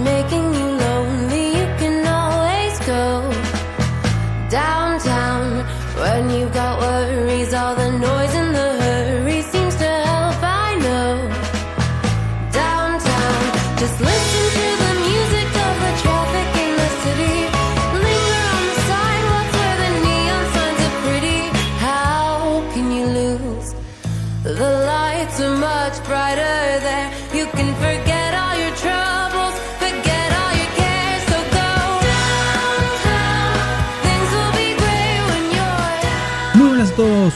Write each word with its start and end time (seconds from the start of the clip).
making 0.00 0.45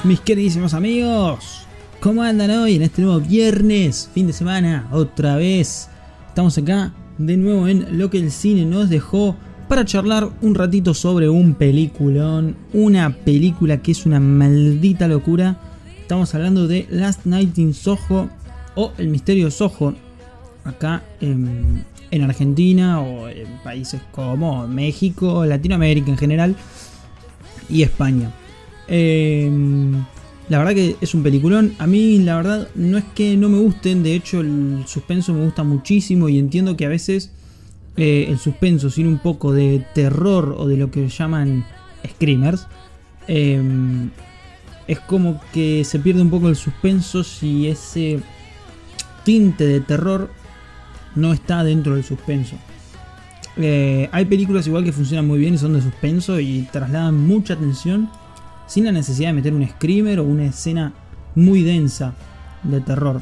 Mis 0.04 0.20
queridísimos 0.20 0.72
amigos. 0.72 1.66
¿Cómo 1.98 2.22
andan 2.22 2.52
hoy 2.52 2.76
en 2.76 2.82
este 2.82 3.02
nuevo 3.02 3.18
viernes, 3.18 4.08
fin 4.14 4.28
de 4.28 4.32
semana? 4.32 4.88
Otra 4.92 5.34
vez. 5.34 5.88
Estamos 6.28 6.56
acá 6.58 6.92
de 7.18 7.36
nuevo 7.36 7.66
en 7.66 7.98
lo 7.98 8.08
que 8.08 8.18
el 8.18 8.30
cine 8.30 8.64
nos 8.64 8.88
dejó 8.88 9.34
para 9.68 9.84
charlar 9.84 10.30
un 10.42 10.54
ratito 10.54 10.94
sobre 10.94 11.28
un 11.28 11.54
peliculón. 11.54 12.54
Una 12.72 13.10
película 13.10 13.82
que 13.82 13.90
es 13.90 14.06
una 14.06 14.20
maldita 14.20 15.08
locura. 15.08 15.58
Estamos 16.00 16.32
hablando 16.36 16.68
de 16.68 16.86
Last 16.88 17.26
Night 17.26 17.58
in 17.58 17.74
Soho 17.74 18.30
o 18.76 18.92
El 18.96 19.08
Misterio 19.08 19.46
de 19.46 19.50
Soho. 19.50 19.96
Acá 20.62 21.02
en, 21.20 21.84
en 22.12 22.22
Argentina 22.22 23.00
o 23.00 23.28
en 23.28 23.48
países 23.64 24.00
como 24.12 24.68
México, 24.68 25.44
Latinoamérica 25.44 26.12
en 26.12 26.16
general 26.16 26.56
y 27.68 27.82
España. 27.82 28.30
Eh, 28.90 29.50
la 30.50 30.58
verdad 30.58 30.74
que 30.74 30.96
es 31.00 31.14
un 31.14 31.22
peliculón. 31.22 31.74
A 31.78 31.86
mí 31.86 32.18
la 32.18 32.36
verdad 32.36 32.68
no 32.74 32.98
es 32.98 33.04
que 33.14 33.36
no 33.36 33.48
me 33.48 33.58
gusten, 33.58 34.02
de 34.02 34.14
hecho 34.14 34.40
el 34.40 34.82
suspenso 34.86 35.32
me 35.32 35.44
gusta 35.44 35.62
muchísimo 35.62 36.28
y 36.28 36.38
entiendo 36.38 36.76
que 36.76 36.86
a 36.86 36.88
veces 36.88 37.30
eh, 37.96 38.26
el 38.28 38.38
suspenso 38.38 38.90
sin 38.90 39.06
un 39.06 39.18
poco 39.18 39.52
de 39.52 39.86
terror 39.94 40.56
o 40.58 40.66
de 40.66 40.76
lo 40.76 40.90
que 40.90 41.08
llaman 41.08 41.64
screamers, 42.04 42.66
eh, 43.28 43.62
es 44.88 44.98
como 44.98 45.40
que 45.52 45.84
se 45.84 46.00
pierde 46.00 46.20
un 46.20 46.30
poco 46.30 46.48
el 46.48 46.56
suspenso 46.56 47.22
si 47.22 47.68
ese 47.68 48.18
tinte 49.24 49.64
de 49.64 49.80
terror 49.80 50.30
no 51.14 51.32
está 51.32 51.62
dentro 51.62 51.94
del 51.94 52.02
suspenso. 52.02 52.56
Eh, 53.56 54.08
hay 54.10 54.24
películas 54.24 54.66
igual 54.66 54.82
que 54.82 54.92
funcionan 54.92 55.28
muy 55.28 55.38
bien 55.38 55.54
y 55.54 55.58
son 55.58 55.74
de 55.74 55.82
suspenso 55.82 56.40
y 56.40 56.62
trasladan 56.72 57.14
mucha 57.24 57.54
tensión 57.54 58.10
sin 58.70 58.84
la 58.84 58.92
necesidad 58.92 59.30
de 59.30 59.34
meter 59.34 59.52
un 59.52 59.68
screamer 59.68 60.20
o 60.20 60.24
una 60.24 60.44
escena 60.44 60.92
muy 61.34 61.64
densa 61.64 62.14
de 62.62 62.80
terror. 62.80 63.20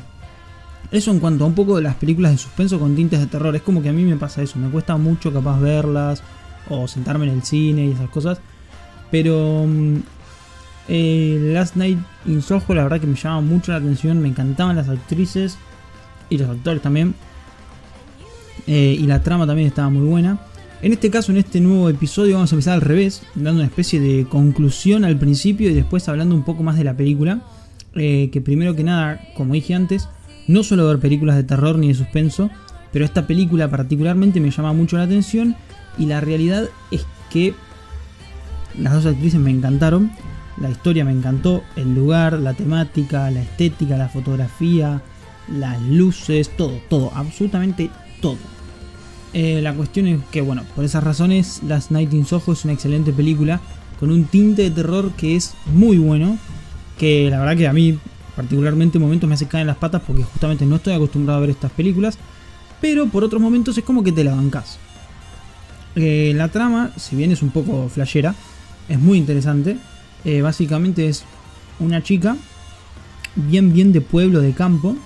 Eso 0.90 1.10
en 1.10 1.20
cuanto 1.20 1.44
a 1.44 1.46
un 1.46 1.54
poco 1.54 1.76
de 1.76 1.82
las 1.82 1.94
películas 1.94 2.32
de 2.32 2.38
suspenso 2.38 2.78
con 2.78 2.94
tintes 2.94 3.18
de 3.18 3.26
terror, 3.28 3.56
es 3.56 3.62
como 3.62 3.80
que 3.80 3.88
a 3.88 3.92
mí 3.94 4.04
me 4.04 4.16
pasa 4.16 4.42
eso, 4.42 4.58
me 4.58 4.68
cuesta 4.68 4.98
mucho 4.98 5.32
capaz 5.32 5.58
verlas 5.58 6.22
o 6.68 6.86
sentarme 6.86 7.24
en 7.26 7.32
el 7.32 7.42
cine 7.42 7.86
y 7.86 7.92
esas 7.92 8.10
cosas. 8.10 8.40
Pero 9.10 9.64
mm, 9.66 9.96
eh, 10.88 11.50
Last 11.54 11.76
Night 11.76 11.98
in 12.26 12.42
Soho 12.42 12.74
la 12.74 12.82
verdad 12.82 13.00
que 13.00 13.06
me 13.06 13.16
llamaba 13.16 13.40
mucho 13.40 13.72
la 13.72 13.78
atención, 13.78 14.20
me 14.20 14.28
encantaban 14.28 14.76
las 14.76 14.90
actrices 14.90 15.56
y 16.28 16.36
los 16.36 16.50
actores 16.50 16.82
también. 16.82 17.14
Eh, 18.66 18.98
y 19.00 19.06
la 19.06 19.22
trama 19.22 19.46
también 19.46 19.68
estaba 19.68 19.88
muy 19.88 20.06
buena. 20.06 20.40
En 20.80 20.92
este 20.92 21.10
caso, 21.10 21.32
en 21.32 21.38
este 21.38 21.60
nuevo 21.60 21.88
episodio, 21.88 22.34
vamos 22.34 22.52
a 22.52 22.54
empezar 22.54 22.74
al 22.74 22.82
revés, 22.82 23.22
dando 23.34 23.60
una 23.60 23.64
especie 23.64 23.98
de 24.00 24.26
conclusión 24.28 25.04
al 25.04 25.18
principio 25.18 25.68
y 25.68 25.74
después 25.74 26.08
hablando 26.08 26.36
un 26.36 26.44
poco 26.44 26.62
más 26.62 26.76
de 26.76 26.84
la 26.84 26.96
película. 26.96 27.40
Eh, 27.94 28.30
que 28.32 28.40
primero 28.40 28.76
que 28.76 28.84
nada, 28.84 29.20
como 29.36 29.54
dije 29.54 29.74
antes, 29.74 30.08
no 30.46 30.62
suelo 30.62 30.86
ver 30.86 31.00
películas 31.00 31.34
de 31.34 31.42
terror 31.42 31.78
ni 31.78 31.88
de 31.88 31.94
suspenso, 31.94 32.48
pero 32.92 33.04
esta 33.04 33.26
película 33.26 33.68
particularmente 33.68 34.40
me 34.40 34.52
llama 34.52 34.72
mucho 34.72 34.96
la 34.96 35.02
atención 35.02 35.56
y 35.98 36.06
la 36.06 36.20
realidad 36.20 36.68
es 36.92 37.04
que 37.28 37.54
las 38.78 38.92
dos 38.92 39.06
actrices 39.06 39.40
me 39.40 39.50
encantaron, 39.50 40.12
la 40.60 40.70
historia 40.70 41.04
me 41.04 41.10
encantó, 41.10 41.64
el 41.74 41.92
lugar, 41.92 42.34
la 42.34 42.54
temática, 42.54 43.30
la 43.32 43.42
estética, 43.42 43.96
la 43.96 44.08
fotografía, 44.08 45.02
las 45.48 45.82
luces, 45.82 46.50
todo, 46.56 46.78
todo, 46.88 47.10
absolutamente 47.14 47.90
todo. 48.20 48.38
Eh, 49.34 49.60
la 49.62 49.74
cuestión 49.74 50.06
es 50.06 50.20
que, 50.30 50.40
bueno, 50.40 50.64
por 50.74 50.84
esas 50.84 51.04
razones, 51.04 51.60
Last 51.66 51.90
Night 51.90 52.12
in 52.12 52.24
Soho 52.24 52.52
es 52.52 52.64
una 52.64 52.72
excelente 52.72 53.12
película 53.12 53.60
con 54.00 54.10
un 54.10 54.24
tinte 54.24 54.62
de 54.62 54.70
terror 54.70 55.12
que 55.12 55.36
es 55.36 55.54
muy 55.66 55.98
bueno. 55.98 56.38
Que 56.98 57.30
la 57.30 57.38
verdad 57.38 57.56
que 57.56 57.68
a 57.68 57.72
mí, 57.72 57.98
particularmente, 58.34 58.98
en 58.98 59.02
momentos 59.02 59.28
me 59.28 59.34
hace 59.34 59.46
caer 59.46 59.62
en 59.62 59.68
las 59.68 59.76
patas 59.76 60.02
porque 60.06 60.22
justamente 60.24 60.66
no 60.66 60.76
estoy 60.76 60.94
acostumbrado 60.94 61.38
a 61.38 61.40
ver 61.40 61.50
estas 61.50 61.70
películas. 61.72 62.18
Pero 62.80 63.06
por 63.06 63.24
otros 63.24 63.42
momentos 63.42 63.76
es 63.76 63.84
como 63.84 64.02
que 64.02 64.12
te 64.12 64.24
la 64.24 64.34
bancas. 64.34 64.78
Eh, 65.96 66.32
la 66.34 66.48
trama, 66.48 66.92
si 66.96 67.16
bien 67.16 67.32
es 67.32 67.42
un 67.42 67.50
poco 67.50 67.88
flashera, 67.88 68.34
es 68.88 68.98
muy 68.98 69.18
interesante. 69.18 69.76
Eh, 70.24 70.42
básicamente 70.42 71.08
es 71.08 71.24
una 71.80 72.02
chica 72.02 72.36
bien, 73.34 73.72
bien 73.72 73.92
de 73.92 74.00
pueblo, 74.00 74.40
de 74.40 74.52
campo. 74.52 74.96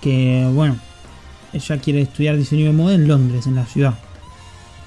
Que, 0.00 0.48
bueno, 0.54 0.78
ella 1.52 1.78
quiere 1.78 2.02
estudiar 2.02 2.36
diseño 2.36 2.66
de 2.66 2.72
moda 2.72 2.94
en 2.94 3.08
Londres, 3.08 3.46
en 3.46 3.54
la 3.54 3.66
ciudad. 3.66 3.98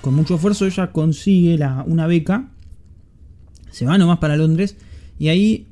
Con 0.02 0.16
mucho 0.16 0.36
esfuerzo 0.36 0.66
ella 0.66 0.92
consigue 0.92 1.60
una 1.86 2.08
beca, 2.08 2.50
se 3.72 3.86
va 3.86 3.98
nomás 3.98 4.18
para 4.18 4.36
Londres 4.36 4.76
y 5.20 5.30
ahí, 5.30 5.68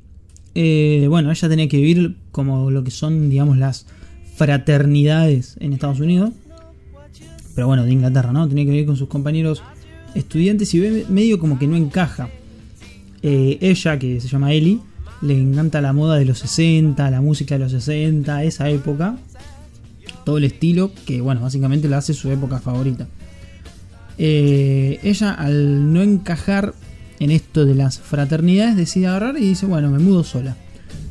eh, 0.56 1.08
bueno, 1.10 1.32
ella 1.32 1.50
tenía 1.50 1.68
que 1.68 1.78
vivir 1.78 2.16
como 2.32 2.72
lo 2.72 2.84
que 2.84 2.92
son, 2.92 3.30
digamos, 3.30 3.58
las 3.58 3.88
fraternidades 4.36 5.58
en 5.60 5.74
Estados 5.74 6.00
Unidos. 6.00 6.32
Pero 7.56 7.68
bueno, 7.68 7.84
de 7.84 7.92
Inglaterra, 7.92 8.32
¿no? 8.32 8.48
Tenía 8.48 8.66
que 8.66 8.72
vivir 8.72 8.86
con 8.86 8.96
sus 8.96 9.10
compañeros 9.10 9.64
estudiantes 10.16 10.74
y 10.74 10.80
ve 10.80 11.06
medio 11.10 11.40
como 11.40 11.60
que 11.60 11.68
no 11.68 11.76
encaja. 11.76 12.30
Eh, 13.22 13.58
ella, 13.60 14.00
que 14.00 14.22
se 14.22 14.28
llama 14.28 14.54
Ellie, 14.54 14.80
le 15.22 15.38
encanta 15.38 15.82
la 15.82 15.92
moda 15.92 16.16
de 16.16 16.26
los 16.26 16.40
60, 16.40 17.10
la 17.10 17.20
música 17.20 17.56
de 17.56 17.60
los 17.60 17.72
60, 17.72 18.44
esa 18.44 18.70
época 18.70 19.18
todo 20.30 20.38
el 20.38 20.44
estilo 20.44 20.92
que, 21.08 21.22
bueno, 21.22 21.42
básicamente 21.42 21.90
la 21.90 21.98
hace 21.98 22.14
su 22.14 22.30
época 22.30 22.60
favorita. 22.60 23.08
Eh, 24.20 25.00
ella, 25.02 25.34
al 25.34 25.92
no 25.92 26.04
encajar 26.04 26.76
en 27.20 27.32
esto 27.32 27.66
de 27.66 27.74
las 27.74 27.98
fraternidades, 27.98 28.76
decide 28.76 29.08
agarrar 29.08 29.38
y 29.40 29.42
dice, 29.42 29.66
bueno, 29.66 29.90
me 29.90 29.98
mudo 29.98 30.24
sola. 30.24 30.56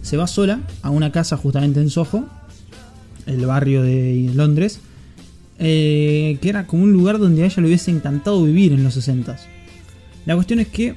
Se 0.03 0.17
va 0.17 0.29
sola 0.29 0.61
a 0.83 0.91
una 0.91 1.11
casa 1.11 1.37
justamente 1.37 1.81
en 1.81 1.91
Soho, 1.91 2.27
el 3.27 3.45
barrio 3.45 3.83
de 3.83 4.31
Londres, 4.37 4.79
eh, 5.59 6.39
que 6.41 6.49
era 6.49 6.69
como 6.69 6.85
un 6.85 6.93
lugar 6.93 7.19
donde 7.19 7.43
a 7.43 7.47
ella 7.47 7.61
le 7.61 7.67
hubiese 7.67 7.91
encantado 7.91 8.41
vivir 8.45 8.73
en 8.73 8.85
los 8.85 8.95
60 8.95 9.37
La 10.27 10.37
cuestión 10.37 10.61
es 10.61 10.69
que 10.69 10.95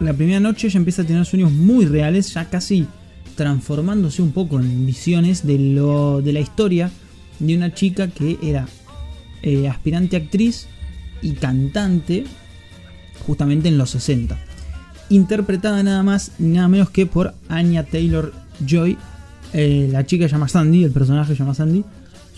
la 0.00 0.14
primera 0.14 0.40
noche 0.40 0.68
ella 0.68 0.78
empieza 0.78 1.02
a 1.02 1.04
tener 1.04 1.26
sueños 1.26 1.52
muy 1.52 1.84
reales, 1.84 2.32
ya 2.32 2.48
casi 2.48 2.86
transformándose 3.34 4.22
un 4.22 4.32
poco 4.32 4.58
en 4.58 4.86
visiones 4.86 5.46
de, 5.46 5.58
lo, 5.58 6.22
de 6.22 6.32
la 6.32 6.40
historia 6.40 6.90
de 7.38 7.56
una 7.56 7.74
chica 7.74 8.08
que 8.08 8.38
era 8.42 8.66
eh, 9.42 9.68
aspirante 9.68 10.16
actriz 10.16 10.66
y 11.22 11.32
cantante 11.32 12.24
justamente 13.26 13.68
en 13.68 13.78
los 13.78 13.90
60. 13.90 14.38
Interpretada 15.08 15.82
nada 15.82 16.02
más 16.02 16.32
nada 16.38 16.68
menos 16.68 16.90
que 16.90 17.06
por 17.06 17.34
Anya 17.48 17.84
Taylor 17.84 18.32
Joy. 18.66 18.98
Eh, 19.52 19.88
la 19.90 20.04
chica 20.04 20.26
llama 20.26 20.48
Sandy, 20.48 20.84
el 20.84 20.90
personaje 20.90 21.32
se 21.32 21.38
llama 21.38 21.54
Sandy. 21.54 21.84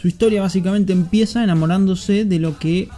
Su 0.01 0.09
historia 0.09 0.43
básicamente 0.43 0.93
empieza 0.93 1.43
enamorándose 1.43 2.25
de 2.25 2.39
lo 2.39 2.59
que 2.59 2.89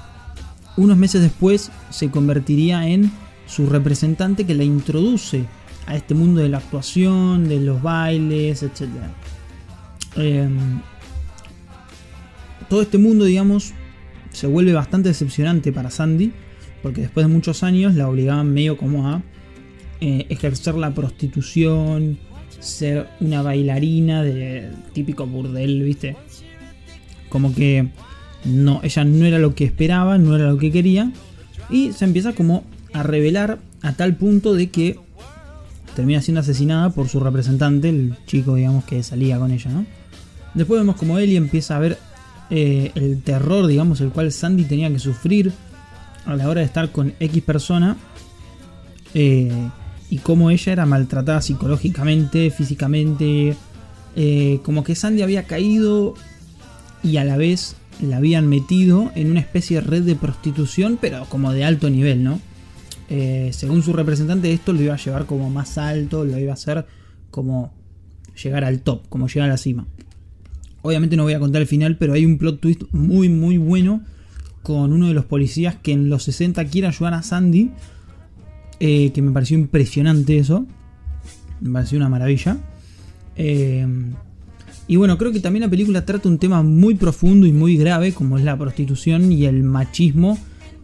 unos 0.76 0.96
meses 0.96 1.22
después 1.22 1.70
se 1.90 2.10
convertiría 2.10 2.88
en 2.88 3.10
su 3.46 3.66
representante 3.66 4.44
que 4.44 4.54
la 4.54 4.64
introduce 4.64 5.44
a 5.86 5.96
este 5.96 6.14
mundo 6.14 6.40
de 6.40 6.48
la 6.48 6.58
actuación, 6.58 7.48
de 7.48 7.60
los 7.60 7.82
bailes, 7.82 8.62
etc. 8.62 8.88
todo 12.70 12.82
este 12.82 12.98
mundo, 12.98 13.24
digamos, 13.24 13.74
se 14.32 14.46
vuelve 14.46 14.72
bastante 14.72 15.08
decepcionante 15.08 15.72
para 15.72 15.90
Sandy, 15.90 16.32
porque 16.82 17.02
después 17.02 17.26
de 17.26 17.32
muchos 17.32 17.64
años 17.64 17.96
la 17.96 18.08
obligaban 18.08 18.54
medio 18.54 18.78
como 18.78 19.08
a 19.08 19.22
eh, 20.00 20.26
ejercer 20.30 20.76
la 20.76 20.94
prostitución, 20.94 22.18
ser 22.60 23.08
una 23.18 23.42
bailarina 23.42 24.22
de 24.22 24.70
típico 24.92 25.26
burdel, 25.26 25.82
¿viste? 25.82 26.16
Como 27.28 27.52
que 27.52 27.88
no, 28.44 28.80
ella 28.84 29.04
no 29.04 29.26
era 29.26 29.40
lo 29.40 29.54
que 29.56 29.64
esperaba, 29.64 30.16
no 30.16 30.36
era 30.36 30.48
lo 30.48 30.56
que 30.56 30.70
quería, 30.70 31.12
y 31.70 31.92
se 31.92 32.04
empieza 32.04 32.34
como 32.34 32.62
a 32.92 33.02
revelar 33.02 33.58
a 33.82 33.94
tal 33.94 34.14
punto 34.14 34.54
de 34.54 34.70
que 34.70 34.96
termina 35.96 36.22
siendo 36.22 36.40
asesinada 36.40 36.90
por 36.90 37.08
su 37.08 37.18
representante, 37.18 37.88
el 37.88 38.14
chico, 38.26 38.54
digamos, 38.54 38.84
que 38.84 39.02
salía 39.02 39.40
con 39.40 39.50
ella, 39.50 39.70
¿no? 39.72 39.86
Después 40.54 40.80
vemos 40.80 40.94
como 40.96 41.18
Ellie 41.18 41.36
empieza 41.36 41.76
a 41.76 41.80
ver 41.80 41.98
eh, 42.50 42.90
el 42.94 43.22
terror, 43.22 43.66
digamos, 43.66 44.00
el 44.00 44.10
cual 44.10 44.32
Sandy 44.32 44.64
tenía 44.64 44.90
que 44.90 44.98
sufrir 44.98 45.52
a 46.26 46.34
la 46.36 46.48
hora 46.48 46.60
de 46.60 46.66
estar 46.66 46.90
con 46.90 47.14
X 47.20 47.42
persona. 47.42 47.96
eh, 49.14 49.52
y 50.08 50.18
cómo 50.18 50.50
ella 50.50 50.72
era 50.72 50.86
maltratada 50.86 51.40
psicológicamente, 51.40 52.50
físicamente. 52.50 53.56
eh, 54.16 54.58
como 54.64 54.82
que 54.82 54.96
Sandy 54.96 55.22
había 55.22 55.44
caído 55.44 56.14
y 57.02 57.16
a 57.18 57.24
la 57.24 57.36
vez 57.36 57.76
la 58.00 58.16
habían 58.16 58.48
metido 58.48 59.12
en 59.14 59.30
una 59.30 59.40
especie 59.40 59.76
de 59.80 59.86
red 59.86 60.02
de 60.02 60.16
prostitución, 60.16 60.98
pero 61.00 61.26
como 61.26 61.52
de 61.52 61.64
alto 61.64 61.88
nivel, 61.90 62.24
¿no? 62.24 62.40
Según 63.50 63.82
su 63.82 63.92
representante, 63.92 64.52
esto 64.52 64.72
lo 64.72 64.82
iba 64.82 64.94
a 64.94 64.96
llevar 64.96 65.26
como 65.26 65.50
más 65.50 65.78
alto, 65.78 66.24
lo 66.24 66.38
iba 66.38 66.52
a 66.52 66.54
hacer 66.54 66.86
como 67.30 67.72
llegar 68.42 68.64
al 68.64 68.80
top, 68.80 69.08
como 69.08 69.26
llegar 69.28 69.48
a 69.48 69.52
la 69.52 69.58
cima. 69.58 69.86
Obviamente 70.82 71.16
no 71.16 71.24
voy 71.24 71.34
a 71.34 71.40
contar 71.40 71.62
el 71.62 71.68
final, 71.68 71.96
pero 71.96 72.14
hay 72.14 72.24
un 72.24 72.38
plot 72.38 72.60
twist 72.60 72.82
muy, 72.92 73.28
muy 73.28 73.58
bueno 73.58 74.02
con 74.62 74.92
uno 74.92 75.08
de 75.08 75.14
los 75.14 75.24
policías 75.24 75.76
que 75.76 75.92
en 75.92 76.08
los 76.08 76.24
60 76.24 76.64
quiere 76.66 76.86
ayudar 76.86 77.14
a 77.14 77.22
Sandy, 77.22 77.70
eh, 78.78 79.10
que 79.12 79.22
me 79.22 79.30
pareció 79.32 79.58
impresionante 79.58 80.38
eso, 80.38 80.66
me 81.60 81.72
pareció 81.72 81.98
una 81.98 82.08
maravilla. 82.08 82.58
Eh, 83.36 83.86
y 84.90 84.96
bueno, 84.96 85.16
creo 85.18 85.32
que 85.32 85.40
también 85.40 85.62
la 85.62 85.70
película 85.70 86.04
trata 86.04 86.28
un 86.28 86.38
tema 86.38 86.62
muy 86.62 86.96
profundo 86.96 87.46
y 87.46 87.52
muy 87.52 87.76
grave, 87.76 88.12
como 88.12 88.38
es 88.38 88.44
la 88.44 88.58
prostitución 88.58 89.30
y 89.30 89.44
el 89.44 89.62
machismo 89.62 90.36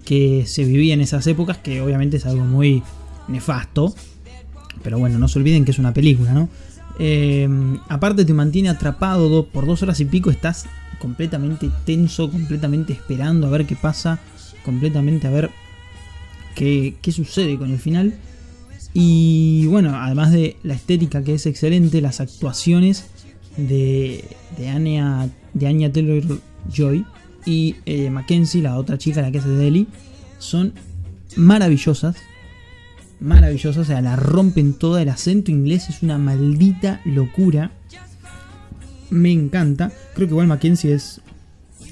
que 0.04 0.44
se 0.46 0.64
vivía 0.64 0.94
en 0.94 1.00
esas 1.00 1.26
épocas, 1.26 1.58
que 1.58 1.80
obviamente 1.80 2.18
es 2.18 2.24
algo 2.24 2.44
muy 2.44 2.82
nefasto. 3.26 3.94
Pero 4.84 4.98
bueno, 4.98 5.18
no 5.18 5.26
se 5.26 5.40
olviden 5.40 5.64
que 5.64 5.72
es 5.72 5.78
una 5.80 5.92
película, 5.92 6.32
¿no? 6.32 6.48
Eh, 6.98 7.48
aparte 7.88 8.24
te 8.24 8.32
mantiene 8.32 8.68
atrapado 8.68 9.28
do- 9.28 9.46
por 9.46 9.66
dos 9.66 9.82
horas 9.82 10.00
y 10.00 10.04
pico, 10.06 10.30
estás 10.30 10.66
completamente 10.98 11.70
tenso, 11.84 12.30
completamente 12.30 12.92
esperando 12.94 13.46
a 13.46 13.50
ver 13.50 13.66
qué 13.66 13.76
pasa, 13.76 14.18
completamente 14.64 15.26
a 15.26 15.30
ver 15.30 15.50
qué, 16.54 16.94
sucede 17.12 17.58
con 17.58 17.70
el 17.70 17.78
final. 17.78 18.14
Y 18.94 19.66
bueno, 19.66 19.94
además 19.94 20.32
de 20.32 20.56
la 20.62 20.74
estética 20.74 21.22
que 21.22 21.34
es 21.34 21.44
excelente, 21.46 22.00
las 22.00 22.20
actuaciones 22.20 23.04
de, 23.58 24.24
de 24.56 24.68
Anya, 24.70 25.28
de 25.52 25.66
Anya 25.66 25.92
Taylor 25.92 26.22
Joy 26.72 27.04
y 27.44 27.76
eh, 27.84 28.08
Mackenzie, 28.10 28.62
la 28.62 28.78
otra 28.78 28.96
chica, 28.96 29.20
la 29.20 29.30
que 29.30 29.38
hace 29.38 29.50
de 29.50 29.86
son 30.38 30.72
maravillosas. 31.36 32.16
Maravillosas, 33.20 33.78
o 33.78 33.84
sea, 33.84 34.00
la 34.00 34.16
rompen 34.16 34.74
toda. 34.74 35.02
El 35.02 35.08
acento 35.08 35.50
inglés 35.50 35.88
es 35.88 36.02
una 36.02 36.18
maldita 36.18 37.00
locura. 37.04 37.72
Me 39.10 39.32
encanta. 39.32 39.92
Creo 40.14 40.26
que 40.26 40.32
igual 40.32 40.46
Mackenzie 40.46 40.94
es 40.94 41.20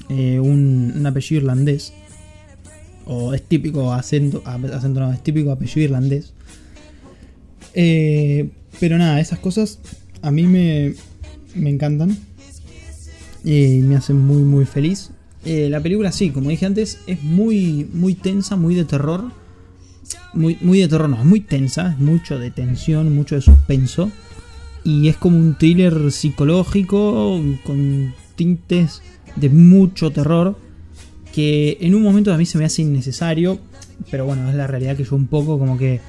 eh, 0.09 0.39
un, 0.39 1.03
apellido 1.05 1.41
irlandés. 1.41 1.93
O 3.05 3.33
es 3.33 3.43
típico 3.43 3.93
acento, 3.93 4.41
acento 4.45 4.99
no, 4.99 5.13
es 5.13 5.23
típico 5.23 5.51
apellido 5.51 5.81
irlandés. 5.81 6.33
Eh, 7.73 8.49
pero 8.79 8.97
nada, 8.97 9.19
esas 9.19 9.39
cosas 9.39 9.79
a 10.21 10.31
mí 10.31 10.43
me, 10.47 10.93
me 11.55 11.69
encantan. 11.69 12.17
Y 13.43 13.81
me 13.81 13.95
hacen 13.95 14.17
muy 14.17 14.41
muy 14.41 14.65
feliz. 14.65 15.11
Eh, 15.45 15.69
la 15.69 15.79
película 15.79 16.11
sí, 16.11 16.31
como 16.31 16.49
dije 16.49 16.65
antes, 16.65 16.99
es 17.05 17.21
muy, 17.21 17.87
muy 17.93 18.15
tensa, 18.15 18.55
muy 18.55 18.73
de 18.73 18.83
terror. 18.83 19.31
Muy, 20.33 20.57
muy 20.61 20.79
de 20.79 20.87
terror, 20.87 21.09
no, 21.09 21.17
es 21.17 21.25
muy 21.25 21.39
tensa, 21.39 21.95
mucho 21.99 22.37
de 22.37 22.51
tensión, 22.51 23.13
mucho 23.15 23.35
de 23.35 23.41
suspenso. 23.41 24.11
Y 24.83 25.07
es 25.07 25.17
como 25.17 25.37
un 25.37 25.55
thriller 25.55 26.11
psicológico 26.11 27.41
con 27.63 28.13
tintes 28.35 29.01
de 29.35 29.49
mucho 29.49 30.11
terror. 30.11 30.57
Que 31.33 31.77
en 31.81 31.95
un 31.95 32.03
momento 32.03 32.33
a 32.33 32.37
mí 32.37 32.45
se 32.45 32.57
me 32.57 32.65
hace 32.65 32.83
innecesario. 32.83 33.59
Pero 34.11 34.25
bueno, 34.25 34.49
es 34.49 34.55
la 34.55 34.67
realidad 34.67 34.95
que 34.95 35.03
yo 35.03 35.15
un 35.15 35.27
poco 35.27 35.57
como 35.57 35.77
que 35.77 36.01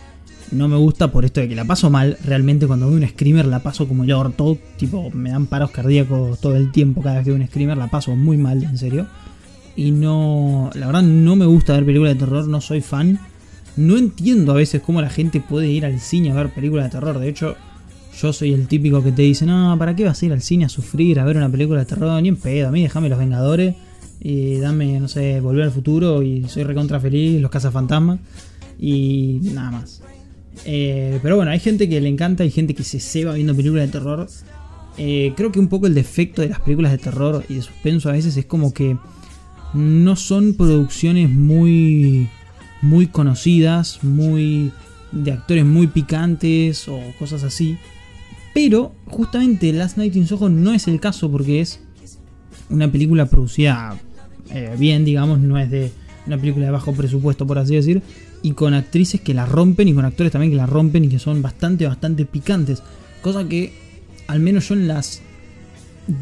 no 0.52 0.68
me 0.68 0.76
gusta 0.76 1.10
por 1.10 1.24
esto 1.24 1.40
de 1.40 1.48
que 1.48 1.54
la 1.54 1.64
paso 1.64 1.90
mal. 1.90 2.18
Realmente 2.24 2.66
cuando 2.66 2.88
veo 2.88 2.98
un 2.98 3.08
screamer 3.08 3.46
la 3.46 3.60
paso 3.62 3.88
como 3.88 4.04
el 4.04 4.12
orto. 4.12 4.58
Tipo, 4.76 5.10
me 5.10 5.30
dan 5.30 5.46
paros 5.46 5.70
cardíacos 5.70 6.40
todo 6.40 6.56
el 6.56 6.70
tiempo 6.70 7.02
cada 7.02 7.16
vez 7.16 7.24
que 7.24 7.30
veo 7.30 7.40
un 7.40 7.46
screamer. 7.46 7.78
La 7.78 7.88
paso 7.88 8.14
muy 8.14 8.36
mal, 8.36 8.62
en 8.62 8.76
serio. 8.76 9.06
Y 9.74 9.90
no, 9.90 10.70
la 10.74 10.86
verdad 10.86 11.02
no 11.02 11.36
me 11.36 11.46
gusta 11.46 11.74
ver 11.74 11.84
películas 11.86 12.14
de 12.14 12.20
terror, 12.20 12.46
no 12.46 12.60
soy 12.60 12.80
fan. 12.80 13.20
No 13.76 13.98
entiendo 13.98 14.52
a 14.52 14.54
veces 14.54 14.80
cómo 14.80 15.00
la 15.00 15.10
gente 15.10 15.40
puede 15.40 15.68
ir 15.68 15.84
al 15.84 16.00
cine 16.00 16.30
a 16.30 16.34
ver 16.34 16.50
películas 16.50 16.86
de 16.86 16.90
terror. 16.90 17.18
De 17.18 17.28
hecho, 17.28 17.56
yo 18.20 18.32
soy 18.32 18.54
el 18.54 18.66
típico 18.68 19.02
que 19.02 19.12
te 19.12 19.22
dice, 19.22 19.44
no, 19.44 19.76
¿para 19.78 19.94
qué 19.94 20.04
vas 20.04 20.22
a 20.22 20.26
ir 20.26 20.32
al 20.32 20.40
cine 20.40 20.64
a 20.64 20.68
sufrir, 20.68 21.20
a 21.20 21.24
ver 21.24 21.36
una 21.36 21.50
película 21.50 21.80
de 21.80 21.86
terror? 21.86 22.20
Ni 22.22 22.28
en 22.28 22.36
pedo, 22.36 22.68
a 22.68 22.70
mí 22.70 22.82
déjame 22.82 23.08
Los 23.08 23.18
Vengadores 23.18 23.74
y 24.20 24.56
dame, 24.56 24.98
no 24.98 25.08
sé, 25.08 25.40
Volver 25.40 25.64
al 25.64 25.72
Futuro 25.72 26.22
y 26.22 26.48
soy 26.48 26.64
recontra 26.64 26.98
feliz, 27.00 27.40
Los 27.40 27.50
Cazafantasmas 27.50 28.18
y 28.78 29.40
nada 29.52 29.70
más. 29.70 30.02
Eh, 30.64 31.18
pero 31.22 31.36
bueno, 31.36 31.50
hay 31.50 31.60
gente 31.60 31.88
que 31.88 32.00
le 32.00 32.08
encanta, 32.08 32.42
hay 32.42 32.50
gente 32.50 32.74
que 32.74 32.84
se 32.84 33.00
ceba 33.00 33.34
viendo 33.34 33.54
películas 33.54 33.86
de 33.86 33.92
terror. 33.92 34.26
Eh, 34.96 35.34
creo 35.36 35.52
que 35.52 35.60
un 35.60 35.68
poco 35.68 35.86
el 35.86 35.94
defecto 35.94 36.40
de 36.40 36.48
las 36.48 36.60
películas 36.60 36.92
de 36.92 36.98
terror 36.98 37.44
y 37.50 37.54
de 37.54 37.62
suspenso 37.62 38.08
a 38.08 38.12
veces 38.12 38.34
es 38.38 38.46
como 38.46 38.72
que 38.72 38.96
no 39.74 40.16
son 40.16 40.54
producciones 40.54 41.28
muy 41.28 42.30
muy 42.82 43.06
conocidas, 43.06 44.02
muy 44.02 44.72
de 45.12 45.32
actores 45.32 45.64
muy 45.64 45.86
picantes 45.86 46.88
o 46.88 47.00
cosas 47.18 47.42
así. 47.42 47.78
Pero 48.54 48.94
justamente 49.06 49.72
Last 49.72 49.98
Night 49.98 50.16
in 50.16 50.26
Soho 50.26 50.48
no 50.48 50.72
es 50.72 50.88
el 50.88 51.00
caso 51.00 51.30
porque 51.30 51.60
es 51.60 51.80
una 52.70 52.90
película 52.90 53.26
producida 53.26 53.96
eh, 54.50 54.74
bien, 54.78 55.04
digamos, 55.04 55.40
no 55.40 55.58
es 55.58 55.70
de 55.70 55.90
una 56.26 56.38
película 56.38 56.66
de 56.66 56.72
bajo 56.72 56.92
presupuesto, 56.92 57.46
por 57.46 57.58
así 57.58 57.74
decir, 57.74 58.02
y 58.42 58.52
con 58.52 58.74
actrices 58.74 59.20
que 59.20 59.34
la 59.34 59.46
rompen 59.46 59.88
y 59.88 59.94
con 59.94 60.04
actores 60.04 60.32
también 60.32 60.50
que 60.50 60.56
la 60.56 60.66
rompen 60.66 61.04
y 61.04 61.08
que 61.08 61.18
son 61.18 61.42
bastante, 61.42 61.86
bastante 61.86 62.24
picantes. 62.24 62.82
Cosa 63.22 63.48
que 63.48 63.72
al 64.26 64.40
menos 64.40 64.68
yo 64.68 64.74
en 64.74 64.88
las 64.88 65.22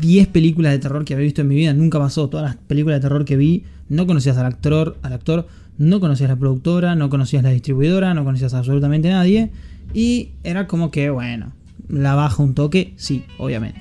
10 0.00 0.28
películas 0.28 0.72
de 0.72 0.78
terror 0.78 1.04
que 1.04 1.14
había 1.14 1.24
visto 1.24 1.42
en 1.42 1.48
mi 1.48 1.56
vida 1.56 1.72
nunca 1.74 1.98
pasó. 1.98 2.28
Todas 2.28 2.46
las 2.46 2.56
películas 2.56 2.98
de 2.98 3.02
terror 3.02 3.24
que 3.24 3.36
vi 3.36 3.64
no 3.88 4.06
conocías 4.06 4.36
al 4.38 4.46
actor, 4.46 4.96
al 5.02 5.12
actor, 5.12 5.46
no 5.78 6.00
conocías 6.00 6.30
la 6.30 6.36
productora, 6.36 6.94
no 6.94 7.10
conocías 7.10 7.42
la 7.42 7.50
distribuidora, 7.50 8.14
no 8.14 8.24
conocías 8.24 8.54
absolutamente 8.54 9.10
nadie. 9.10 9.50
Y 9.92 10.30
era 10.42 10.66
como 10.66 10.90
que, 10.90 11.10
bueno, 11.10 11.52
la 11.88 12.14
baja 12.14 12.42
un 12.42 12.54
toque, 12.54 12.94
sí, 12.96 13.24
obviamente. 13.38 13.80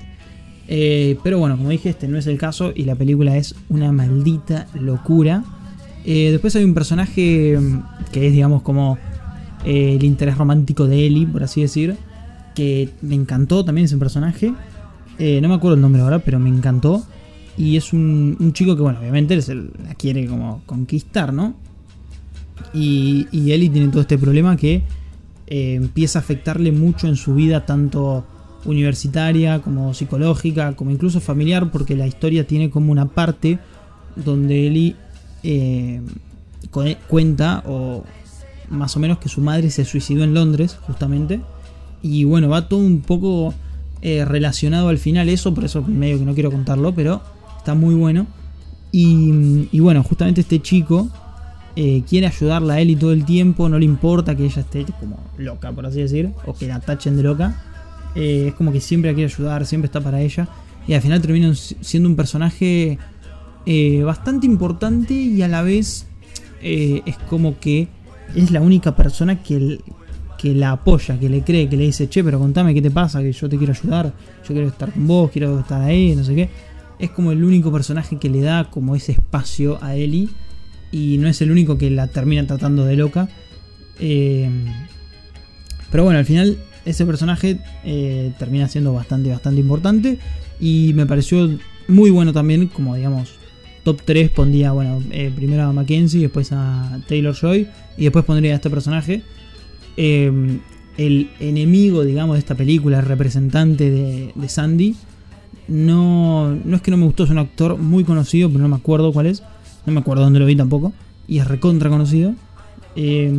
Eh, 0.66 1.18
pero 1.22 1.38
bueno, 1.38 1.56
como 1.56 1.70
dije, 1.70 1.90
este 1.90 2.08
no 2.08 2.18
es 2.18 2.26
el 2.26 2.38
caso 2.38 2.72
y 2.74 2.84
la 2.84 2.94
película 2.94 3.36
es 3.36 3.54
una 3.68 3.92
maldita 3.92 4.66
locura. 4.74 5.44
Eh, 6.04 6.30
después 6.30 6.54
hay 6.56 6.64
un 6.64 6.74
personaje 6.74 7.58
mm, 7.58 7.82
que 8.12 8.26
es, 8.26 8.32
digamos, 8.32 8.62
como 8.62 8.98
eh, 9.64 9.96
el 9.96 10.04
interés 10.04 10.36
romántico 10.38 10.86
de 10.86 11.06
Ellie, 11.06 11.26
por 11.26 11.42
así 11.42 11.62
decir. 11.62 11.96
Que 12.54 12.90
me 13.02 13.16
encantó 13.16 13.64
también 13.64 13.86
ese 13.86 13.96
personaje. 13.96 14.52
No 15.18 15.48
me 15.48 15.54
acuerdo 15.54 15.74
el 15.74 15.80
nombre 15.80 16.02
ahora, 16.02 16.20
pero 16.20 16.38
me 16.38 16.48
encantó. 16.48 17.04
Y 17.56 17.76
es 17.76 17.92
un, 17.92 18.52
chico 18.52 18.76
que, 18.76 18.82
bueno, 18.82 19.00
obviamente 19.00 19.40
se 19.42 19.54
la 19.54 19.94
quiere 19.96 20.26
como 20.26 20.62
conquistar, 20.66 21.32
¿no? 21.32 21.54
Y, 22.72 23.26
y 23.32 23.52
Ellie 23.52 23.68
tiene 23.70 23.88
todo 23.88 24.00
este 24.00 24.18
problema 24.18 24.56
que 24.56 24.82
eh, 25.46 25.74
empieza 25.74 26.18
a 26.18 26.22
afectarle 26.22 26.72
mucho 26.72 27.06
en 27.08 27.16
su 27.16 27.34
vida, 27.34 27.66
tanto 27.66 28.24
universitaria 28.64 29.60
como 29.60 29.92
psicológica, 29.92 30.74
como 30.74 30.90
incluso 30.90 31.20
familiar, 31.20 31.70
porque 31.70 31.96
la 31.96 32.06
historia 32.06 32.46
tiene 32.46 32.70
como 32.70 32.90
una 32.92 33.06
parte 33.06 33.58
donde 34.16 34.66
Ellie 34.66 34.96
eh, 35.42 36.00
cu- 36.70 36.96
cuenta, 37.08 37.62
o 37.66 38.04
más 38.70 38.96
o 38.96 39.00
menos, 39.00 39.18
que 39.18 39.28
su 39.28 39.40
madre 39.40 39.70
se 39.70 39.84
suicidó 39.84 40.24
en 40.24 40.32
Londres, 40.32 40.78
justamente. 40.86 41.40
Y 42.02 42.24
bueno, 42.24 42.48
va 42.48 42.68
todo 42.68 42.80
un 42.80 43.00
poco 43.02 43.52
eh, 44.00 44.24
relacionado 44.24 44.88
al 44.88 44.98
final 44.98 45.28
eso, 45.28 45.52
por 45.52 45.64
eso 45.64 45.82
medio 45.82 46.18
que 46.18 46.24
no 46.24 46.34
quiero 46.34 46.50
contarlo, 46.50 46.94
pero 46.94 47.20
está 47.58 47.74
muy 47.74 47.94
bueno. 47.94 48.26
Y, 48.92 49.68
y 49.72 49.80
bueno, 49.80 50.02
justamente 50.02 50.40
este 50.40 50.60
chico 50.62 51.08
eh, 51.76 52.02
quiere 52.08 52.26
ayudarla 52.26 52.74
a 52.74 52.80
Ellie 52.80 52.96
todo 52.96 53.12
el 53.12 53.24
tiempo, 53.24 53.68
no 53.68 53.78
le 53.78 53.84
importa 53.84 54.34
que 54.36 54.44
ella 54.44 54.60
esté 54.62 54.84
como 55.00 55.18
loca, 55.38 55.72
por 55.72 55.86
así 55.86 56.00
decir, 56.00 56.30
o 56.46 56.54
que 56.54 56.66
la 56.68 56.80
tachen 56.80 57.16
de 57.16 57.22
loca. 57.22 57.62
Eh, 58.14 58.46
es 58.48 58.54
como 58.54 58.70
que 58.72 58.80
siempre 58.80 59.10
la 59.10 59.14
quiere 59.14 59.32
ayudar, 59.32 59.66
siempre 59.66 59.86
está 59.86 60.00
para 60.00 60.20
ella. 60.20 60.46
Y 60.86 60.92
al 60.94 61.00
final 61.02 61.20
termina 61.20 61.54
si- 61.54 61.76
siendo 61.80 62.08
un 62.08 62.16
personaje 62.16 62.98
eh, 63.66 64.02
bastante 64.04 64.46
importante 64.46 65.14
y 65.14 65.40
a 65.42 65.48
la 65.48 65.62
vez 65.62 66.06
es 66.60 67.16
como 67.28 67.58
que 67.58 67.88
es 68.34 68.50
la 68.50 68.60
única 68.60 68.94
persona 68.96 69.42
que, 69.42 69.80
que 70.38 70.54
la 70.54 70.72
apoya, 70.72 71.18
que 71.18 71.28
le 71.28 71.42
cree, 71.42 71.68
que 71.68 71.76
le 71.76 71.84
dice, 71.84 72.08
che, 72.08 72.22
pero 72.24 72.38
contame 72.38 72.72
qué 72.74 72.80
te 72.82 72.90
pasa, 72.90 73.20
que 73.20 73.32
yo 73.32 73.48
te 73.48 73.56
quiero 73.58 73.72
ayudar, 73.72 74.12
yo 74.46 74.54
quiero 74.54 74.68
estar 74.68 74.90
con 74.92 75.06
vos, 75.06 75.30
quiero 75.30 75.58
estar 75.60 75.80
ahí, 75.82 76.14
no 76.16 76.24
sé 76.24 76.34
qué. 76.34 76.48
Es 76.98 77.10
como 77.10 77.32
el 77.32 77.42
único 77.44 77.70
personaje 77.72 78.16
que 78.18 78.28
le 78.30 78.40
da 78.40 78.70
como 78.70 78.94
ese 78.96 79.12
espacio 79.12 79.78
a 79.82 79.94
Ellie 79.96 80.28
y 80.94 81.18
no 81.18 81.26
es 81.26 81.42
el 81.42 81.50
único 81.50 81.76
que 81.76 81.90
la 81.90 82.06
termina 82.06 82.46
tratando 82.46 82.84
de 82.84 82.94
loca. 82.94 83.28
Eh, 83.98 84.48
pero 85.90 86.04
bueno, 86.04 86.20
al 86.20 86.24
final 86.24 86.56
ese 86.84 87.04
personaje 87.04 87.58
eh, 87.84 88.32
termina 88.38 88.68
siendo 88.68 88.92
bastante, 88.92 89.30
bastante 89.30 89.60
importante 89.60 90.18
y 90.60 90.92
me 90.94 91.04
pareció 91.04 91.50
muy 91.88 92.10
bueno 92.10 92.32
también 92.32 92.68
como 92.68 92.94
digamos 92.94 93.34
top 93.82 94.02
3 94.04 94.30
pondría, 94.30 94.70
bueno, 94.70 95.02
eh, 95.10 95.32
primero 95.34 95.64
a 95.64 95.72
Mackenzie, 95.72 96.20
después 96.20 96.52
a 96.52 97.00
Taylor 97.08 97.34
Joy 97.34 97.66
y 97.98 98.04
después 98.04 98.24
pondría 98.24 98.52
a 98.52 98.56
este 98.56 98.70
personaje. 98.70 99.22
El 99.96 101.30
enemigo, 101.40 102.04
digamos, 102.04 102.36
de 102.36 102.38
esta 102.38 102.54
película, 102.54 103.00
el 103.00 103.04
representante 103.04 103.90
de, 103.90 104.32
de 104.32 104.48
Sandy, 104.48 104.94
no, 105.66 106.54
no 106.54 106.76
es 106.76 106.82
que 106.82 106.92
no 106.92 106.96
me 106.96 107.04
gustó, 107.04 107.24
es 107.24 107.30
un 107.30 107.38
actor 107.38 107.78
muy 107.78 108.04
conocido, 108.04 108.48
pero 108.48 108.62
no 108.62 108.68
me 108.68 108.76
acuerdo 108.76 109.12
cuál 109.12 109.26
es. 109.26 109.42
No 109.86 109.92
me 109.92 110.00
acuerdo 110.00 110.22
dónde 110.22 110.38
lo 110.38 110.46
vi 110.46 110.56
tampoco. 110.56 110.92
Y 111.26 111.38
es 111.38 111.48
recontra 111.48 111.90
conocido. 111.90 112.34
Eh, 112.96 113.32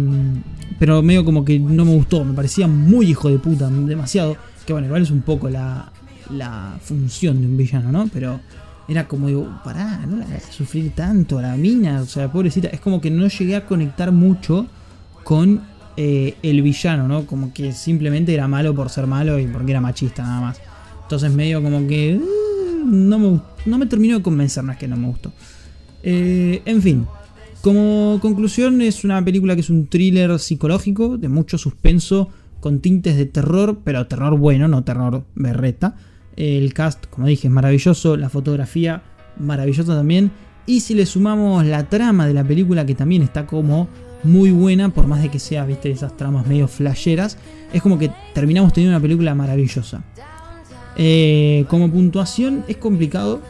pero 0.80 1.02
medio 1.02 1.24
como 1.24 1.46
que 1.46 1.60
no 1.60 1.86
me 1.86 1.94
gustó, 1.94 2.26
me 2.26 2.34
parecía 2.34 2.68
muy 2.68 3.08
hijo 3.08 3.30
de 3.30 3.40
puta, 3.40 3.70
demasiado. 3.70 4.36
Que 4.66 4.74
bueno, 4.74 4.88
igual 4.88 5.04
es 5.04 5.12
un 5.12 5.22
poco 5.22 5.50
la, 5.50 5.92
la 6.30 6.78
función 6.82 7.40
de 7.42 7.48
un 7.48 7.58
villano, 7.58 7.92
¿no? 7.92 8.10
Pero 8.12 8.40
era 8.88 9.08
como 9.08 9.28
digo, 9.28 9.48
pará, 9.64 10.06
no 10.06 10.18
la 10.18 10.26
hagas 10.26 10.44
sufrir 10.52 10.92
tanto 10.94 11.40
a 11.40 11.42
la 11.42 11.56
mina, 11.56 12.02
o 12.02 12.06
sea, 12.06 12.32
pobrecita. 12.32 12.68
Es 12.68 12.80
como 12.80 13.02
que 13.02 13.10
no 13.10 13.28
llegué 13.28 13.56
a 13.56 13.66
conectar 13.66 14.12
mucho 14.12 14.68
con 15.24 15.62
eh, 15.98 16.36
el 16.44 16.62
villano, 16.62 17.08
¿no? 17.08 17.26
Como 17.26 17.54
que 17.54 17.72
simplemente 17.72 18.34
era 18.34 18.48
malo 18.48 18.76
por 18.76 18.90
ser 18.90 19.08
malo 19.08 19.40
y 19.40 19.48
porque 19.48 19.72
era 19.72 19.82
machista 19.82 20.24
nada 20.24 20.42
más. 20.42 20.62
Entonces 21.04 21.32
medio 21.32 21.62
como 21.64 21.88
que 21.88 22.18
uh, 22.18 22.86
no, 22.86 23.20
me, 23.20 23.40
no 23.66 23.78
me 23.78 23.86
terminó 23.86 24.18
de 24.18 24.24
convencer, 24.24 24.64
no 24.64 24.78
que 24.78 24.88
no 24.88 24.98
me 24.98 25.08
gustó. 25.08 25.32
Eh, 26.08 26.62
en 26.66 26.82
fin, 26.84 27.08
como 27.62 28.20
conclusión 28.22 28.80
es 28.82 29.04
una 29.04 29.26
película 29.26 29.56
que 29.56 29.62
es 29.62 29.72
un 29.72 29.88
thriller 29.88 30.38
psicológico 30.38 31.18
de 31.18 31.30
mucho 31.30 31.58
suspenso 31.58 32.30
con 32.60 32.80
tintes 32.80 33.18
de 33.18 33.26
terror, 33.26 33.80
pero 33.84 34.06
terror 34.06 34.38
bueno, 34.38 34.68
no 34.68 34.84
terror 34.84 35.24
berreta. 35.34 35.96
El 36.36 36.74
cast, 36.76 37.08
como 37.08 37.26
dije, 37.26 37.48
es 37.48 37.54
maravilloso, 37.54 38.18
la 38.18 38.30
fotografía 38.30 39.02
maravillosa 39.40 39.96
también. 39.96 40.32
Y 40.68 40.82
si 40.82 40.94
le 40.94 41.08
sumamos 41.08 41.66
la 41.66 41.90
trama 41.90 42.28
de 42.28 42.36
la 42.36 42.44
película, 42.44 42.86
que 42.86 42.94
también 42.94 43.24
está 43.24 43.48
como 43.48 43.88
muy 44.24 44.52
buena, 44.52 44.90
por 44.90 45.08
más 45.08 45.24
de 45.24 45.30
que 45.30 45.40
sea, 45.40 45.66
viste, 45.66 45.90
esas 45.90 46.16
tramas 46.18 46.46
medio 46.46 46.68
flasheras, 46.68 47.38
es 47.74 47.82
como 47.82 47.98
que 47.98 48.12
terminamos 48.36 48.74
teniendo 48.74 48.96
una 48.96 49.02
película 49.02 49.34
maravillosa. 49.34 50.04
Eh, 50.98 51.66
como 51.68 51.90
puntuación 51.92 52.64
es 52.68 52.78
complicado. 52.78 53.42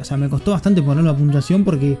O 0.00 0.04
sea, 0.04 0.16
me 0.16 0.28
costó 0.28 0.52
bastante 0.52 0.82
poner 0.82 1.04
la 1.04 1.16
puntuación 1.16 1.64
porque 1.64 1.98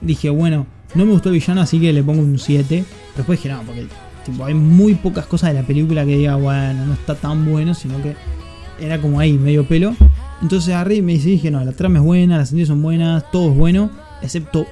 dije, 0.00 0.30
bueno, 0.30 0.66
no 0.94 1.04
me 1.04 1.12
gustó 1.12 1.30
el 1.30 1.34
villano, 1.34 1.60
así 1.60 1.80
que 1.80 1.92
le 1.92 2.02
pongo 2.02 2.20
un 2.22 2.38
7. 2.38 2.84
Después 3.16 3.38
dije, 3.38 3.54
no, 3.54 3.62
porque 3.62 3.86
tipo, 4.24 4.44
hay 4.44 4.54
muy 4.54 4.94
pocas 4.94 5.26
cosas 5.26 5.52
de 5.52 5.60
la 5.60 5.66
película 5.66 6.04
que 6.04 6.16
diga, 6.16 6.36
bueno, 6.36 6.86
no 6.86 6.92
está 6.92 7.14
tan 7.14 7.44
bueno, 7.50 7.74
sino 7.74 8.00
que 8.02 8.14
era 8.80 9.00
como 9.00 9.20
ahí, 9.20 9.32
medio 9.32 9.66
pelo. 9.66 9.94
Entonces 10.42 10.74
agarré 10.74 10.96
y 10.96 11.02
me 11.02 11.14
dije, 11.14 11.50
no, 11.50 11.64
la 11.64 11.72
trama 11.72 11.98
es 11.98 12.04
buena, 12.04 12.38
las 12.38 12.48
sentidas 12.48 12.68
son 12.68 12.82
buenas, 12.82 13.30
todo 13.30 13.50
es 13.50 13.56
bueno, 13.56 13.90
excepto 14.22 14.66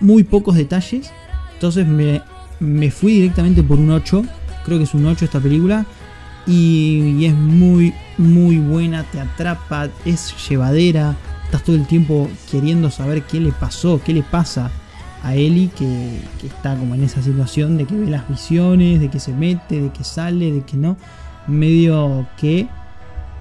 muy 0.00 0.24
pocos 0.24 0.56
detalles. 0.56 1.10
Entonces 1.54 1.86
me, 1.86 2.22
me 2.60 2.90
fui 2.90 3.14
directamente 3.14 3.62
por 3.62 3.78
un 3.78 3.90
8. 3.90 4.24
Creo 4.64 4.78
que 4.78 4.84
es 4.84 4.94
un 4.94 5.06
8 5.06 5.24
esta 5.24 5.40
película. 5.40 5.86
Y 6.46 7.24
es 7.24 7.34
muy, 7.34 7.92
muy 8.18 8.58
buena, 8.58 9.02
te 9.04 9.20
atrapa, 9.20 9.88
es 10.04 10.32
llevadera. 10.48 11.16
Estás 11.46 11.64
todo 11.64 11.76
el 11.76 11.86
tiempo 11.86 12.28
queriendo 12.50 12.90
saber 12.90 13.22
qué 13.22 13.40
le 13.40 13.52
pasó, 13.52 14.00
qué 14.04 14.12
le 14.12 14.22
pasa 14.22 14.70
a 15.22 15.34
Ellie, 15.34 15.68
que, 15.68 16.20
que 16.40 16.48
está 16.48 16.76
como 16.76 16.94
en 16.94 17.02
esa 17.02 17.22
situación 17.22 17.78
de 17.78 17.86
que 17.86 17.96
ve 17.96 18.06
las 18.06 18.28
visiones, 18.28 19.00
de 19.00 19.08
que 19.08 19.18
se 19.18 19.32
mete, 19.32 19.80
de 19.80 19.90
que 19.90 20.04
sale, 20.04 20.52
de 20.52 20.62
que 20.62 20.76
no. 20.76 20.96
Medio 21.46 22.26
que... 22.36 22.68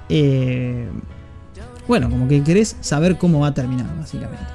eh, 0.09 0.87
bueno, 1.87 2.09
como 2.09 2.27
que 2.27 2.41
querés 2.43 2.77
saber 2.81 3.17
cómo 3.17 3.41
va 3.41 3.47
a 3.47 3.53
terminar, 3.53 3.87
básicamente. 3.99 4.45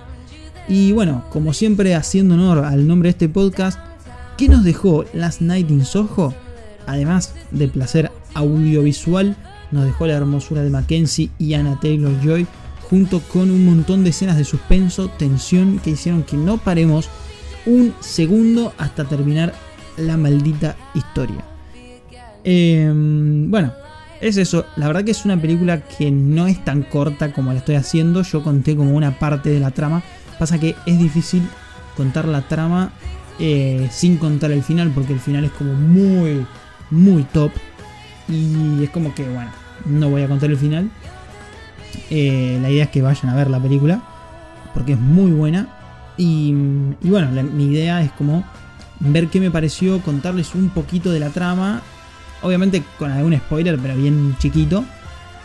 Y 0.68 0.92
bueno, 0.92 1.24
como 1.30 1.52
siempre, 1.52 1.94
haciendo 1.94 2.34
honor 2.34 2.64
al 2.64 2.86
nombre 2.86 3.08
de 3.08 3.10
este 3.10 3.28
podcast, 3.28 3.78
¿qué 4.36 4.48
nos 4.48 4.64
dejó 4.64 5.04
Last 5.12 5.40
Night 5.40 5.70
in 5.70 5.84
Soho? 5.84 6.34
Además 6.86 7.34
del 7.50 7.70
placer 7.70 8.10
audiovisual, 8.34 9.36
nos 9.70 9.84
dejó 9.84 10.06
la 10.06 10.14
hermosura 10.14 10.62
de 10.62 10.70
Mackenzie 10.70 11.30
y 11.38 11.54
Anna 11.54 11.78
Taylor 11.80 12.12
Joy, 12.24 12.46
junto 12.90 13.20
con 13.20 13.50
un 13.52 13.64
montón 13.64 14.02
de 14.02 14.10
escenas 14.10 14.36
de 14.36 14.44
suspenso, 14.44 15.08
tensión, 15.08 15.78
que 15.78 15.90
hicieron 15.90 16.24
que 16.24 16.36
no 16.36 16.58
paremos 16.58 17.08
un 17.64 17.94
segundo 18.00 18.74
hasta 18.78 19.04
terminar 19.04 19.54
la 19.96 20.16
maldita 20.16 20.76
historia. 20.94 21.44
Eh, 22.42 22.90
bueno, 22.92 23.72
es 24.20 24.36
eso. 24.36 24.66
La 24.76 24.88
verdad 24.88 25.04
que 25.04 25.12
es 25.12 25.24
una 25.24 25.40
película 25.40 25.82
que 25.82 26.10
no 26.10 26.46
es 26.46 26.64
tan 26.64 26.82
corta 26.82 27.32
como 27.32 27.52
la 27.52 27.58
estoy 27.58 27.76
haciendo. 27.76 28.22
Yo 28.22 28.42
conté 28.42 28.74
como 28.76 28.96
una 28.96 29.18
parte 29.18 29.50
de 29.50 29.60
la 29.60 29.70
trama. 29.70 30.02
Pasa 30.38 30.58
que 30.58 30.74
es 30.86 30.98
difícil 30.98 31.42
contar 31.96 32.26
la 32.26 32.42
trama 32.42 32.92
eh, 33.38 33.88
sin 33.90 34.16
contar 34.16 34.50
el 34.50 34.62
final, 34.62 34.90
porque 34.90 35.12
el 35.12 35.20
final 35.20 35.44
es 35.44 35.52
como 35.52 35.74
muy, 35.74 36.44
muy 36.90 37.22
top. 37.24 37.52
Y 38.28 38.84
es 38.84 38.90
como 38.90 39.14
que, 39.14 39.28
bueno, 39.28 39.50
no 39.86 40.10
voy 40.10 40.22
a 40.22 40.28
contar 40.28 40.50
el 40.50 40.56
final. 40.56 40.90
Eh, 42.10 42.58
la 42.60 42.70
idea 42.70 42.84
es 42.84 42.90
que 42.90 43.02
vayan 43.02 43.30
a 43.30 43.36
ver 43.36 43.50
la 43.50 43.60
película, 43.60 44.02
porque 44.74 44.92
es 44.92 44.98
muy 44.98 45.30
buena. 45.30 45.68
Y, 46.16 46.52
bueno, 47.02 47.30
mi 47.42 47.66
idea 47.66 48.02
es 48.02 48.10
como 48.12 48.44
ver 49.00 49.28
qué 49.28 49.40
me 49.40 49.50
pareció, 49.50 50.00
contarles 50.00 50.54
un 50.54 50.68
poquito 50.70 51.10
de 51.10 51.20
la 51.20 51.30
trama. 51.30 51.82
Obviamente 52.42 52.82
con 52.98 53.10
algún 53.10 53.36
spoiler, 53.36 53.78
pero 53.78 53.96
bien 53.96 54.36
chiquito. 54.38 54.84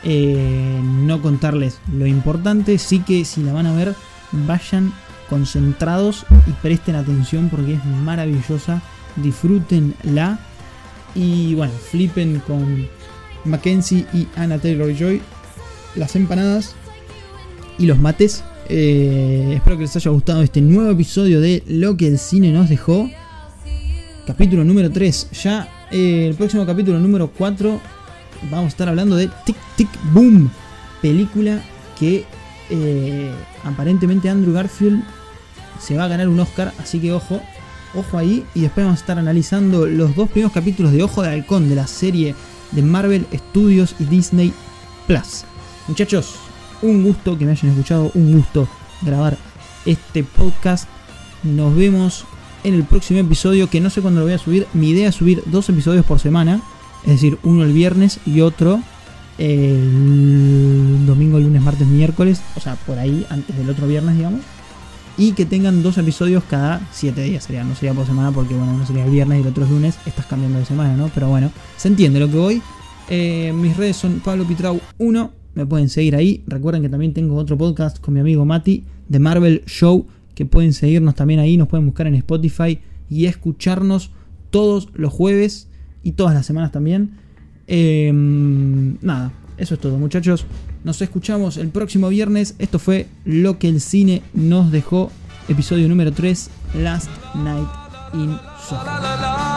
Eh, 0.03 0.81
no 0.83 1.21
contarles 1.21 1.79
lo 1.91 2.05
importante. 2.05 2.77
Sí 2.77 2.99
que 2.99 3.25
si 3.25 3.41
la 3.41 3.53
van 3.53 3.67
a 3.67 3.73
ver, 3.73 3.95
vayan 4.31 4.93
concentrados 5.29 6.25
y 6.45 6.51
presten 6.51 6.95
atención 6.95 7.49
porque 7.49 7.73
es 7.73 7.85
maravillosa. 7.85 8.81
Disfrútenla. 9.15 10.39
Y 11.15 11.55
bueno, 11.55 11.71
flipen 11.89 12.41
con 12.45 12.87
Mackenzie 13.45 14.05
y 14.13 14.27
Anna 14.35 14.57
Taylor 14.57 14.93
Joy. 14.93 15.21
Las 15.95 16.15
empanadas 16.15 16.75
y 17.77 17.85
los 17.85 17.99
mates. 17.99 18.43
Eh, 18.67 19.53
espero 19.55 19.77
que 19.77 19.83
les 19.83 19.95
haya 19.95 20.11
gustado 20.11 20.41
este 20.41 20.61
nuevo 20.61 20.89
episodio 20.91 21.39
de 21.39 21.63
Lo 21.67 21.95
que 21.97 22.07
el 22.07 22.17
cine 22.17 22.51
nos 22.51 22.69
dejó. 22.69 23.09
Capítulo 24.25 24.63
número 24.63 24.91
3. 24.91 25.29
Ya 25.43 25.87
eh, 25.91 26.27
el 26.29 26.35
próximo 26.35 26.65
capítulo 26.65 26.99
número 26.99 27.29
4 27.29 27.79
vamos 28.49 28.65
a 28.65 28.67
estar 28.67 28.89
hablando 28.89 29.15
de 29.15 29.29
Tic 29.45 29.55
Tic 29.75 29.89
Boom. 30.11 30.49
Película 31.01 31.61
que 31.99 32.25
eh, 32.69 33.31
aparentemente 33.63 34.29
Andrew 34.29 34.53
Garfield 34.53 35.03
se 35.79 35.95
va 35.95 36.05
a 36.05 36.07
ganar 36.07 36.27
un 36.27 36.39
Oscar. 36.39 36.73
Así 36.79 36.99
que 36.99 37.11
ojo, 37.11 37.39
ojo 37.93 38.17
ahí. 38.17 38.43
Y 38.55 38.61
después 38.61 38.85
vamos 38.85 38.99
a 38.99 39.01
estar 39.01 39.19
analizando 39.19 39.85
los 39.85 40.15
dos 40.15 40.29
primeros 40.29 40.51
capítulos 40.51 40.91
de 40.91 41.03
Ojo 41.03 41.21
de 41.21 41.29
Halcón 41.29 41.69
de 41.69 41.75
la 41.75 41.87
serie 41.87 42.35
de 42.71 42.81
Marvel 42.81 43.27
Studios 43.33 43.95
y 43.99 44.05
Disney 44.05 44.53
Plus. 45.07 45.45
Muchachos, 45.87 46.35
un 46.81 47.03
gusto 47.03 47.37
que 47.37 47.45
me 47.45 47.51
hayan 47.51 47.71
escuchado, 47.71 48.09
un 48.15 48.33
gusto 48.33 48.67
grabar 49.03 49.37
este 49.85 50.23
podcast. 50.23 50.89
Nos 51.43 51.75
vemos 51.75 52.25
en 52.63 52.73
el 52.73 52.83
próximo 52.85 53.19
episodio, 53.19 53.69
que 53.69 53.79
no 53.79 53.91
sé 53.91 54.01
cuándo 54.01 54.21
lo 54.21 54.25
voy 54.25 54.33
a 54.33 54.39
subir. 54.39 54.65
Mi 54.73 54.89
idea 54.89 55.09
es 55.09 55.15
subir 55.15 55.43
dos 55.45 55.69
episodios 55.69 56.03
por 56.03 56.19
semana, 56.19 56.59
es 57.03 57.11
decir, 57.11 57.37
uno 57.43 57.63
el 57.63 57.71
viernes 57.71 58.19
y 58.25 58.41
otro 58.41 58.81
el 59.37 61.05
domingo, 61.05 61.39
lunes, 61.39 61.61
martes, 61.61 61.85
miércoles, 61.85 62.41
o 62.55 62.59
sea, 62.59 62.75
por 62.75 62.97
ahí, 62.97 63.25
antes 63.29 63.55
del 63.55 63.69
otro 63.69 63.85
viernes, 63.85 64.15
digamos. 64.15 64.41
Y 65.17 65.33
que 65.33 65.45
tengan 65.45 65.83
dos 65.83 65.99
episodios 65.99 66.43
cada 66.49 66.81
siete 66.91 67.21
días, 67.21 67.43
sería, 67.43 67.63
no 67.63 67.75
sería 67.75 67.93
por 67.93 68.07
semana, 68.07 68.31
porque 68.31 68.55
bueno, 68.55 68.73
uno 68.73 68.87
sería 68.87 69.05
el 69.05 69.11
viernes 69.11 69.37
y 69.37 69.41
el 69.43 69.47
otro 69.47 69.65
es 69.65 69.69
lunes, 69.69 69.99
estás 70.05 70.25
cambiando 70.25 70.57
de 70.57 70.65
semana, 70.65 70.95
¿no? 70.97 71.09
Pero 71.13 71.29
bueno, 71.29 71.51
se 71.77 71.89
entiende 71.89 72.19
lo 72.19 72.29
que 72.29 72.37
voy. 72.37 72.61
Eh, 73.07 73.53
mis 73.55 73.77
redes 73.77 73.97
son 73.97 74.19
Pablo 74.19 74.45
Pitrau 74.45 74.81
1, 74.97 75.31
me 75.55 75.65
pueden 75.65 75.89
seguir 75.89 76.15
ahí. 76.15 76.43
Recuerden 76.47 76.81
que 76.81 76.89
también 76.89 77.13
tengo 77.13 77.35
otro 77.35 77.57
podcast 77.57 77.99
con 77.99 78.13
mi 78.13 78.19
amigo 78.19 78.45
Mati 78.45 78.83
de 79.09 79.19
Marvel 79.19 79.63
Show, 79.65 80.05
que 80.35 80.45
pueden 80.45 80.73
seguirnos 80.73 81.15
también 81.15 81.39
ahí, 81.39 81.57
nos 81.57 81.67
pueden 81.67 81.85
buscar 81.85 82.07
en 82.07 82.15
Spotify 82.15 82.79
y 83.09 83.25
escucharnos 83.25 84.11
todos 84.49 84.89
los 84.93 85.11
jueves 85.11 85.67
y 86.03 86.11
todas 86.11 86.33
las 86.33 86.45
semanas 86.45 86.71
también. 86.71 87.11
Eh, 87.67 88.11
nada, 88.13 89.31
eso 89.57 89.73
es 89.73 89.79
todo 89.79 89.97
muchachos. 89.97 90.45
Nos 90.83 91.01
escuchamos 91.01 91.57
el 91.57 91.69
próximo 91.69 92.09
viernes. 92.09 92.55
Esto 92.59 92.77
fue 92.77 93.07
Lo 93.23 93.57
que 93.57 93.69
el 93.69 93.81
cine 93.81 94.21
nos 94.33 94.71
dejó, 94.71 95.11
episodio 95.47 95.87
número 95.87 96.11
3, 96.11 96.49
Last 96.75 97.09
Night 97.35 97.67
in 98.13 98.37
Soho. 98.67 99.54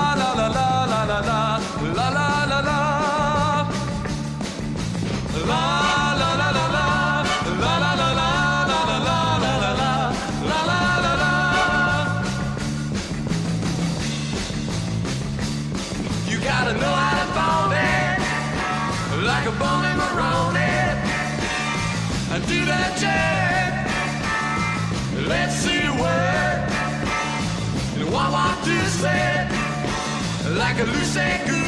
like 29.03 30.79
a 30.81 30.85
loose 30.85 31.17
anchor. 31.17 31.68